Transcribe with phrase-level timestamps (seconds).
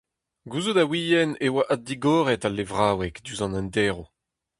[0.51, 3.99] Gouzout a ouien e oa addigoret al levraoueg diouzh an enderv.